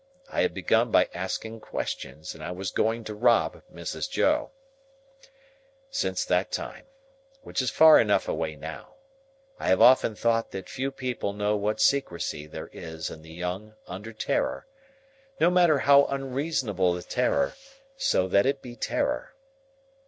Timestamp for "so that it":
17.95-18.59